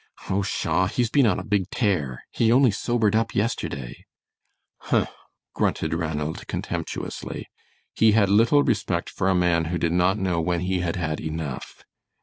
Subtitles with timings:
[0.31, 2.23] "Oh, pshaw, he's been on a big tear.
[2.31, 4.07] He only sobered up yesterday."
[4.79, 5.05] "Huh!"
[5.53, 7.47] grunted Ranald, contemptuously.
[7.93, 11.19] He had little respect for a man who did not know when he had had
[11.21, 11.85] enough.